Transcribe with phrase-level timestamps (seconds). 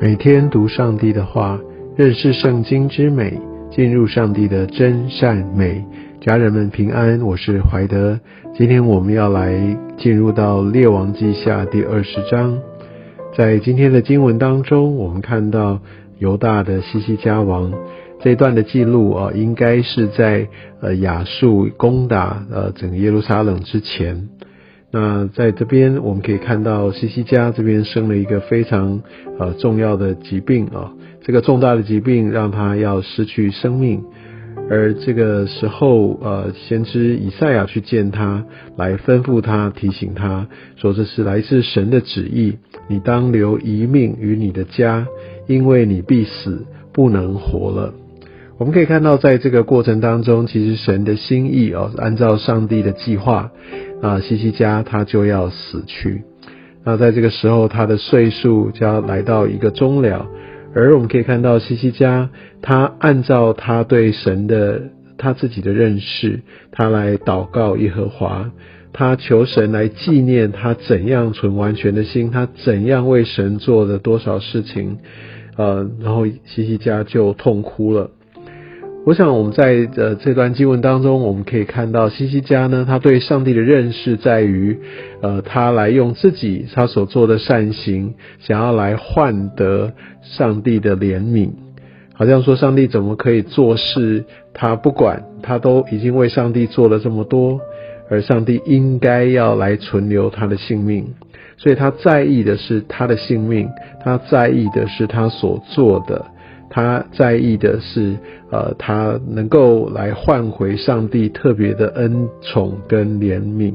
[0.00, 1.58] 每天读上帝的话，
[1.96, 3.36] 认识圣经之美，
[3.68, 5.84] 进入上帝的真善美。
[6.20, 8.20] 家人们平安，我是怀德。
[8.56, 12.56] 今天我们要来进入到列王记下第二十章。
[13.36, 15.80] 在今天的经文当中，我们看到
[16.20, 17.72] 犹大的西西家王
[18.20, 20.46] 这段的记录啊，应该是在
[20.80, 24.28] 呃亚述攻打呃整个耶路撒冷之前。
[24.90, 29.02] 那在这边我们可以看到西西家这边生了一个非常
[29.38, 30.92] 呃重要的疾病啊，
[31.22, 34.02] 这个重大的疾病让他要失去生命，
[34.70, 38.42] 而这个时候呃先知以赛亚去见他，
[38.76, 42.56] 来吩咐他提醒他说这是来自神的旨意，
[42.88, 45.06] 你当留一命于你的家，
[45.46, 46.64] 因为你必死
[46.94, 47.92] 不能活了。
[48.56, 53.52] 我们可以看到在这个过程当中，其实神的心意哦，按照上帝的计划。
[54.00, 56.22] 啊，西西家他就要死去。
[56.84, 60.26] 那在这个时候，他的岁数就要来到一个终了。
[60.74, 62.30] 而我们可以看到，西西家
[62.62, 64.82] 他按照他对神的
[65.16, 66.40] 他自己的认识，
[66.70, 68.50] 他来祷告耶和华，
[68.92, 74.98] 他求神来纪念他怎样存完全的心，他怎样为神做了多少事情。
[75.56, 78.10] 呃，然后西西家就痛哭了。
[79.08, 84.78] 我想我们在呃这段经文当中，我们可以看到西西家呢，他对上帝的认识在于，
[85.22, 91.52] 呃，他来用自己他所做的善行，想要来换得上帝的怜悯，
[92.12, 97.58] 好像说上帝怎么可以做事，他不管，他都已经为上帝做了这么多，
[98.10, 101.14] 而上帝应该要来存留他的性命，
[101.56, 103.70] 所以他在意的是他的性命，
[104.04, 106.26] 他在意的是他所做的。
[106.70, 108.16] 他在意的是，
[108.50, 113.74] 呃，他能够来换回上帝特别的恩宠跟怜悯。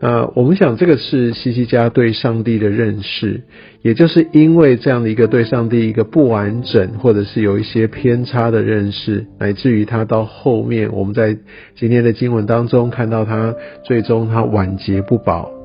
[0.00, 3.42] 那我们想，这个是西西家对上帝的认识，
[3.80, 11.38] 也就是因为这样的一个对上帝一个不完整，或者是有一些偏差的认识，乃至于他到后面，我们在
[11.76, 13.54] 今天的经文当中看到他
[13.84, 15.63] 最终他晚节不保。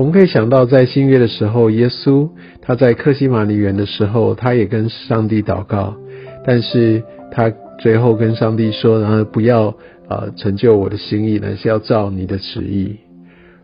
[0.00, 2.30] 我们可以想到，在新约的时候，耶稣
[2.62, 5.94] 他在克西马尼园的时候，他也跟上帝祷告，
[6.42, 9.76] 但是他最后跟上帝说：“然后不要
[10.08, 12.96] 啊成就我的心意，乃是要照你的旨意。”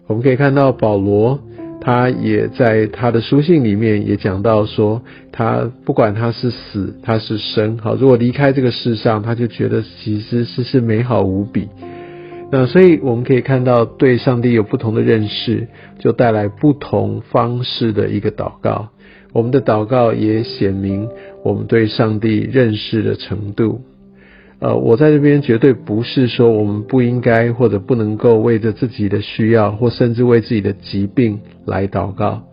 [0.09, 1.41] 我们可以看到保罗，
[1.81, 5.01] 他也在他的书信里面也讲到说，
[5.33, 11.67] 他不管他是死，他是生，好，如果离开这个世上，他就觉得其实是是美好无比。
[12.51, 15.67] 那所以我们可以看到，对上帝有不同的认识，
[15.99, 18.89] 就带来不同方式的一个祷告。
[19.33, 21.09] 我们的祷告也显明
[21.43, 23.81] 我们对上帝认识的程度。
[24.61, 32.45] 呃，我在这边绝对不是说我们不应该或者不能够为着自己的需要，或甚至为自己的疾病来祷告。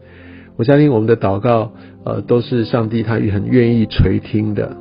[0.57, 1.71] 我相信我们的祷告，
[2.03, 4.75] 呃，都是上帝他很愿意垂听的。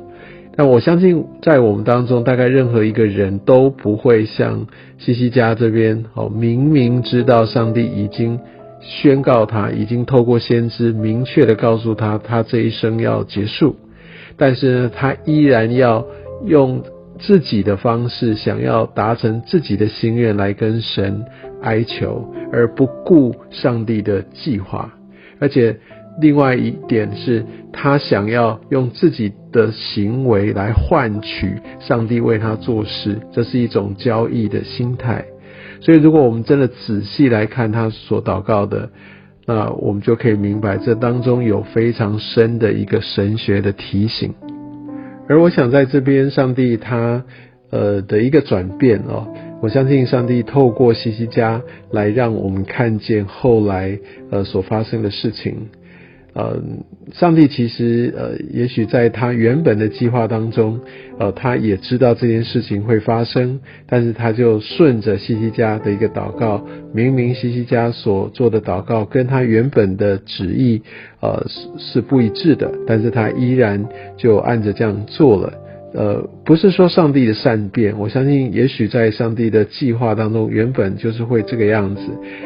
[0.55, 4.67] 但我相信，在我们当中，大概任何一个人都不会像
[4.99, 8.39] 西西家这边，哦，明明知道上帝已经
[8.79, 13.75] 宣告他，已经透过先知明确的告诉他，他这一生要结束，
[14.37, 16.05] 但是呢，他依然要
[16.45, 16.83] 用
[17.19, 21.25] 自己的方式，想要达成自己的心愿来跟神
[21.63, 24.93] 哀求，而不顾上帝的计划，
[25.39, 25.77] 而且。
[26.21, 35.25] 另外一点是，他想要用自己的行为来换取上帝为他做事，这是一种交易的心态。
[35.81, 38.89] 所以，如果我们真的仔细来看他所祷告的，
[39.45, 44.33] 那我们就可以明白，这当中有非常深的一个神学的提醒。
[45.27, 47.23] 而我想在这边，上帝他
[47.71, 49.27] 呃的一个转变哦，
[49.61, 53.99] 我相信上帝透过西西家来让我们看见后来
[54.29, 55.69] 呃所发生的事情。
[56.33, 56.59] 呃，
[57.13, 60.79] 上帝其实呃，也许在他原本的计划当中，
[61.19, 70.81] 呃，他也知道这件事情会发生，但是他就顺着西西家的一个祷告，明明西西家所做的祷告跟他原本的旨意，
[71.21, 73.85] 呃，是是不一致的，但是他依然
[74.17, 75.53] 就按着这样做了。
[75.93, 82.01] 呃，不是说上帝的善变，我相信也许在上帝的计划当中，原本就是会这个样子。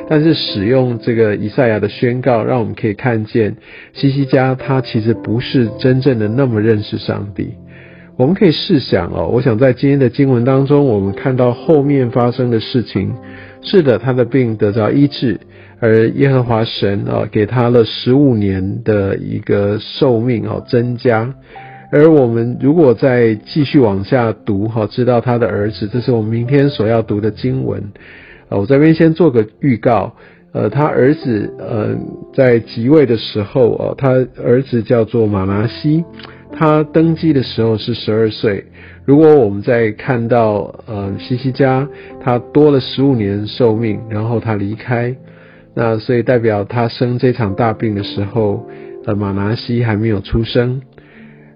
[0.09, 3.55] 但是使用这个以赛亚的宣告，让我们可以看见
[3.93, 7.51] 西西家他其实不是真正的那么认识上帝。
[8.17, 13.13] 我们可以试想哦，我想在今天的经文当中，我们看到后面发生的事情，
[13.61, 15.39] 是的，他的病得到医治，
[15.79, 21.33] 而耶和华神啊给他了十五年的一个寿命哦增加。
[21.91, 27.81] 而我们如果再继续往下读，哈，知道他的儿子，这是我们明天所要读的经文。
[28.49, 30.13] 呃，我这边先做个预告。
[30.53, 31.95] 呃，他儿子呃
[32.33, 34.09] 在即位的时候哦，他
[34.43, 36.03] 儿子叫做马拿西，
[36.51, 38.65] 他登基的时候是十二岁。
[39.05, 41.87] 如果我们在看到呃西西家
[42.21, 45.15] 他多了十五年寿命，然后他离开，
[45.75, 48.65] 那所以代表他生这场大病的时候，
[49.05, 50.81] 呃马拿西还没有出生，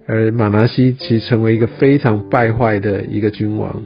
[0.07, 3.83] 而马拿西其实成为一个非常败坏的一个君王，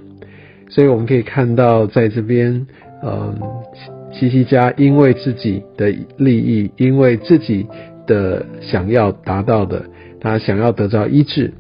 [0.69, 2.67] 所以我们可以看到在这边，
[3.03, 3.35] 嗯。
[4.17, 7.67] 西西家因为自己的利益，因为自己
[8.07, 9.83] 的想要达到的，
[10.21, 11.51] 他想要得到医治，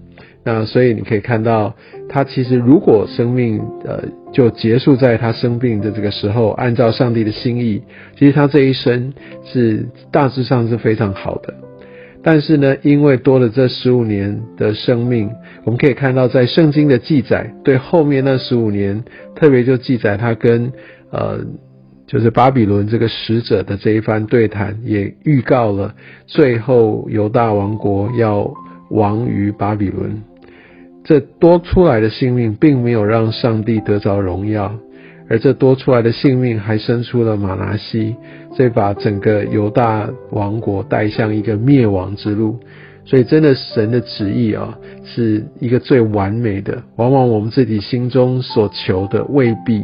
[0.41, 1.75] 那所以你可以看到，
[2.07, 7.81] 他其实如果生命呃就结束在他生病的这个时候，按照上帝的心意，
[8.17, 9.13] 其实他这一生
[9.43, 11.53] 是大致上是非常好的。
[12.25, 15.29] 但是呢，因为多了这十五年的生命，
[15.63, 19.03] 我们可以看到在圣经的记载，对后面那十五年，
[19.35, 20.71] 特别就记载他跟
[21.11, 21.39] 呃。
[22.07, 25.91] 就是巴比伦这个使者的这一番对谈，也预告了
[26.27, 28.47] 最后犹大王国要
[28.91, 30.21] 亡于巴比伦。
[31.03, 34.71] 这多出来的性命，并没有让上帝得着荣耀，
[35.29, 38.15] 而这多出来的性命，还生出了马拿西，
[38.55, 42.59] 所以把整个犹大王国带向一个灭亡之路。
[43.05, 46.81] 所以，真的神的旨意啊，是一个最完美的。
[46.95, 49.83] 往往我们自己心中所求的，未必。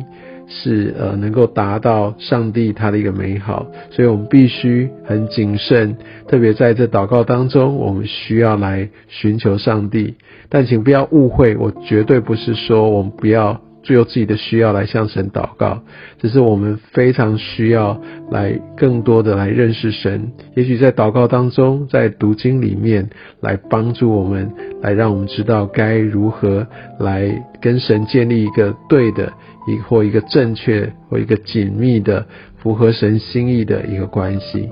[0.54, 5.96] 是呃，能够达到上帝他的一个美好，所以我们必须很谨慎，
[6.28, 10.16] 特别在这祷告当中，我们需要来寻求上帝。
[10.50, 13.62] 但请不要误会，我绝对不是说我们不要。
[13.83, 15.81] 最有自己的需要来向神祷告，
[16.19, 18.00] 只是我们非常需要
[18.30, 20.31] 来更多的来认识神。
[20.56, 24.51] 也许在祷告当中，在读经里面来帮助我们，
[24.81, 26.68] 来让我们知道该如何
[27.00, 29.33] 来跟神建立一个对的，
[29.68, 32.25] 一或一个正确或一个紧密的
[32.57, 34.69] 符合神心意的一个关系。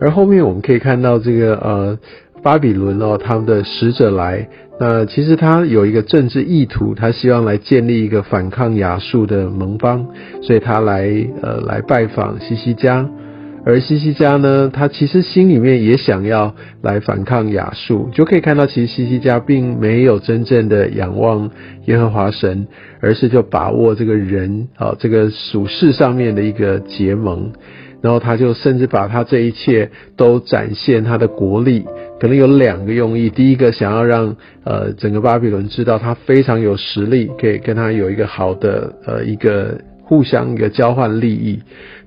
[0.00, 1.98] 而后面我们可以看到这个呃。
[2.42, 4.48] 巴比伦哦，他们的使者来，
[4.82, 10.06] 那其实他有一个政治意图，他希望来建立一个反抗亚述的盟邦，
[10.40, 11.06] 所以他来
[11.42, 13.06] 呃来拜访西西家，
[13.66, 21.50] 而西西家呢，他其实心里面也想要来反抗亚述，就可以看到其实西西家并没有真正的仰望
[21.84, 22.66] 耶和华神，
[23.02, 27.52] 而是就把握这个人啊这个属世上面的一个结盟。
[28.02, 31.84] 然后他就甚至把他这一切都展现他的国力，
[32.20, 41.60] 可能有两个用意：第一个想要让呃整个巴比伦知道他非常有实力，可以跟他有一个好的呃一个互相一个交换利益；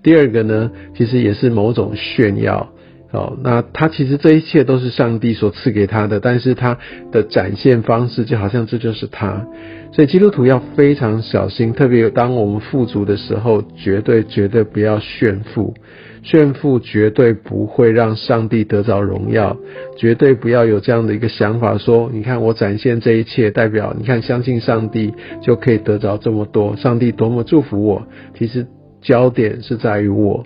[0.04, 2.69] 第二个呢，其实也是某种炫耀。
[3.12, 6.80] 哦，那他其实这一切都是上帝所赐给他的，但是他
[7.12, 9.45] 的展现方式就好像这就是他，
[9.92, 15.75] 所以基督徒要非常小心，特别当我们富足的时候，绝对绝对不要炫富，
[16.24, 19.58] 炫富绝对不会让上帝得着荣耀，
[19.98, 28.66] 绝对不要有这样的一个想法，说你看我展现这一切，代表你看相信上帝就可以得着这么多，上帝多么祝福我，其实
[29.02, 30.46] 焦点是在于我，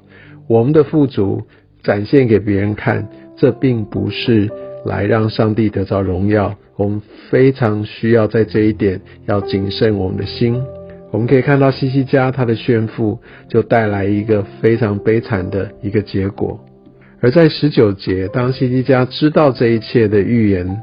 [0.50, 1.44] 我们的富足。
[1.83, 3.07] 展现给别人看，
[3.38, 4.50] 这并不是
[4.83, 6.53] 来让上帝得着荣耀。
[6.75, 10.62] 我们非常需要在这一点要谨慎我们的心。
[11.12, 16.60] 我们可以看到西西家他的炫富，就带来一个非常悲惨的一个结果。
[17.22, 20.81] 而在十九节，当西西家知道这一切的预言，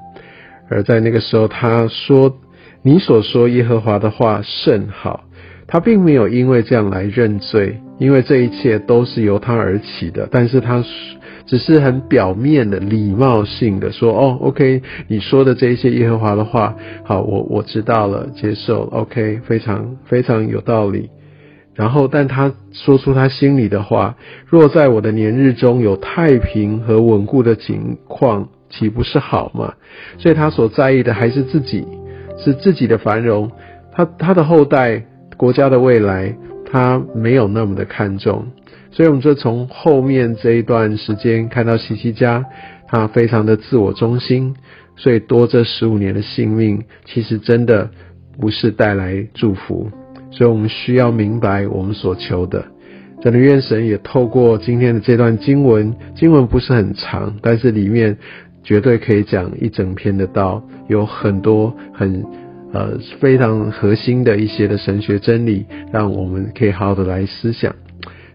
[0.69, 2.39] 而在那个时候他说
[2.83, 5.25] ：“你所说耶和华的话甚好。”
[5.67, 7.81] 他并没有因为这样来认罪。
[7.97, 10.85] 因为这一切都是由他而起的，但是他
[11.47, 16.75] 只是很表面的、礼貌性的说：“哦，OK，你说的这一些耶和华的话，
[17.05, 21.11] 好，我我知道了，接受，OK，非常非常有道理。”
[21.75, 29.75] 然后，但他说出他心里的话：“若在我的年日中有太平和稳固的景况，岂不是好吗？”
[30.19, 31.87] 所以，他所在意的还是自己，
[32.39, 33.51] 是自己的繁荣，
[33.93, 35.05] 他他的后代、
[35.37, 36.37] 国家的未来。
[36.67, 38.47] 他没有那么的看重，
[38.95, 42.45] 所以我们就从后面这一段时间看到西西家，
[42.87, 44.55] 他非常的自我中心，
[44.95, 47.91] 所以多这十五年的性命，其实真的
[48.41, 49.91] 不是带来祝福，
[50.31, 52.65] 所以我们需要明白我们所求的。
[53.21, 58.17] 真的愿神也透过今天的这段经文，经文不是很长，但是里面
[58.63, 62.25] 绝对可以讲一整篇的道，有很多很。
[62.75, 67.73] 呃，非常核心的一些的神学真理，让我们可以好好的来思想。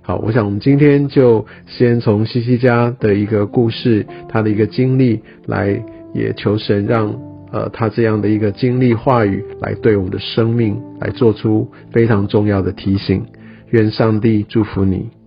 [0.09, 5.79] 好，我想我们今天就先从西西家的一个故事，他的一个经历，来
[6.15, 7.15] 也求神让
[7.51, 13.23] 呃他这样的一个经历话语，来对我们的生命来做出非常重要的提醒。
[13.69, 15.18] 愿上帝祝福你。